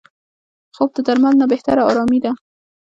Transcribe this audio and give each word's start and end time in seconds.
خوب 0.75 0.89
د 0.93 0.97
درملو 1.07 1.39
نه 1.41 1.45
بهتره 1.53 1.81
آرامي 1.89 2.19
ده 2.23 2.31